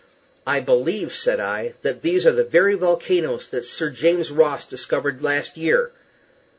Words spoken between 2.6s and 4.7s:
volcanoes that Sir James Ross